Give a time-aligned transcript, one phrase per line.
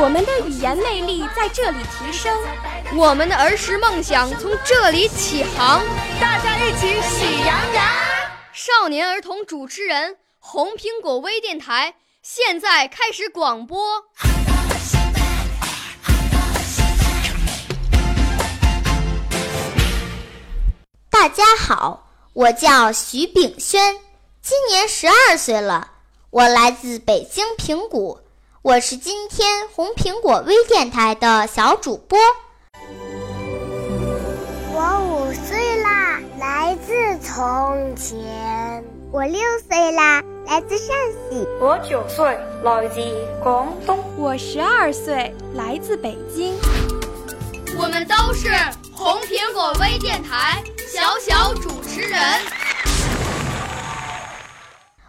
[0.00, 2.32] 我们的语言魅力在这里提升，
[2.94, 5.82] 我们的儿时梦想从这里起航。
[6.20, 7.84] 大家一起喜羊羊。
[8.52, 11.96] 少年儿童主持人，红苹果微电台。
[12.22, 14.04] 现在开始广播。
[21.10, 23.96] 大家好，我叫徐炳轩，
[24.40, 25.90] 今年十二岁了，
[26.30, 28.20] 我来自北京平谷，
[28.62, 32.18] 我是今天红苹果微电台的小主播。
[34.74, 38.84] 我五岁啦，来自从前。
[39.12, 40.20] 我六岁啦。
[40.44, 40.88] 来自陕
[41.30, 43.00] 西，我九岁，来自
[43.40, 46.58] 广东，我十二岁，来自北京。
[47.78, 48.48] 我们都是
[48.92, 50.60] 红苹果微电台
[50.92, 52.20] 小小主持人。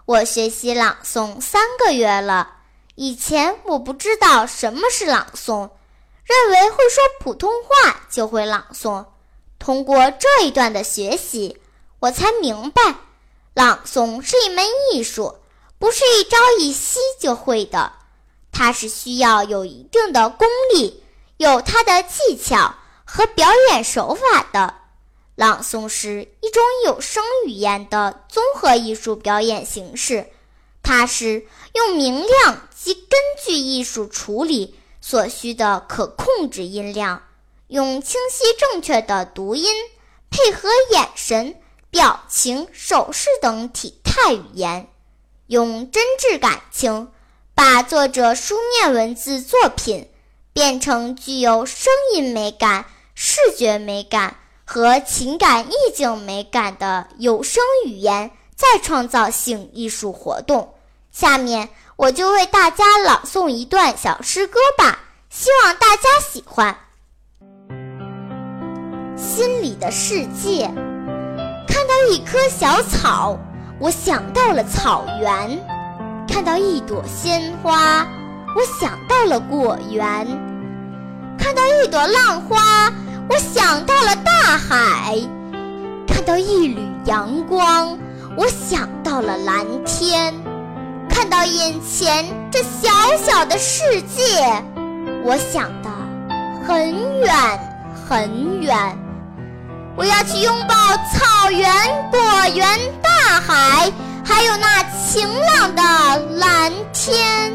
[0.05, 2.57] 我学习朗诵三个月了，
[3.01, 5.69] 以前我不知道什么是朗诵，
[6.25, 9.05] 认为会说普通话就会朗诵。
[9.57, 11.61] 通过这一段的学习，
[12.01, 12.81] 我才明白。
[13.53, 15.37] 朗诵是一门艺术，
[15.77, 17.93] 不是一朝一夕就会的，
[18.51, 21.01] 它是需要有一定的功力，
[21.37, 22.75] 有它的技巧
[23.05, 24.75] 和表演手法的。
[25.35, 30.29] 朗诵是一种有声语言的综合艺术表演形式，
[30.89, 37.21] 它是用明亮及根据艺术处理所需的可控制音量，
[37.67, 39.71] 用清晰正确的读音
[40.31, 41.55] 配合眼神。
[41.91, 44.89] 表情、手势等体态语言，
[45.45, 47.11] 用真挚感情
[47.53, 50.09] 把作者书面文字作品
[50.53, 60.73] 变成具有声音美感、视觉美感和情感意境美感的有声语言再创造性艺术活动。
[61.11, 64.99] 下面我就为大家朗诵一段小诗歌吧，
[65.29, 66.75] 希望大家喜欢。
[69.17, 70.71] 心里的世界。
[71.67, 73.37] 看到一棵小草，
[73.79, 75.57] 我想到了草原；
[76.27, 78.07] 看到一朵鲜花，
[78.55, 80.25] 我想到了果园；
[81.37, 82.93] 看到一朵浪花，
[83.29, 85.27] 我想到了大海；
[86.07, 87.97] 看到一缕阳光，
[88.37, 90.33] 我想到了蓝天；
[91.19, 94.41] 看到眼前这小小的世界，
[95.21, 95.89] 我想的
[96.65, 97.35] 很远
[98.07, 98.97] 很远。
[99.97, 100.73] 我要去拥抱
[101.11, 101.69] 草原、
[102.09, 102.21] 果
[102.55, 102.65] 园、
[103.03, 103.91] 大海，
[104.23, 105.83] 还有那晴朗的
[106.37, 107.51] 蓝天。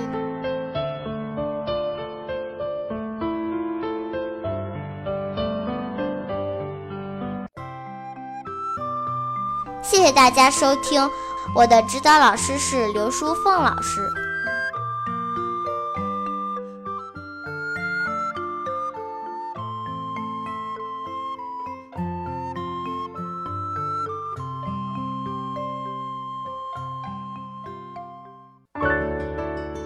[9.83, 11.09] 谢谢大家收听，
[11.53, 14.09] 我的指导老师是刘淑凤老师。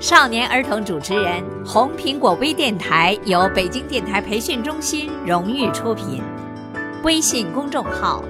[0.01, 6.23] 少年儿童主持人，红苹果微电台由北京电台培训中心荣誉出品，
[7.03, 8.25] 微信公众号：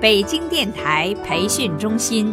[0.00, 2.32] 北京电台培训中心。